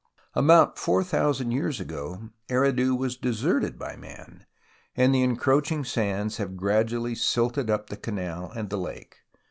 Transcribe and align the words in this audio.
About 0.33 0.79
four 0.79 1.03
thousand 1.03 1.51
years 1.51 1.79
ago 1.79 2.31
Eridu 2.49 2.97
was 2.97 3.15
deserted 3.15 3.77
by 3.77 3.95
man, 3.95 4.47
and 4.95 5.13
the 5.13 5.21
encroaching 5.21 5.83
sands 5.85 6.37
have 6.37 6.57
gradually 6.57 7.13
silted 7.13 7.69
up 7.69 7.91
the 7.91 7.97
canal 7.97 8.51
and 8.55 8.73
lake. 8.73 9.17